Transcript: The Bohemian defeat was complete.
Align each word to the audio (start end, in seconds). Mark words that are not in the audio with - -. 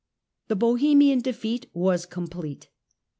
The 0.47 0.55
Bohemian 0.55 1.19
defeat 1.19 1.69
was 1.75 2.07
complete. 2.07 2.69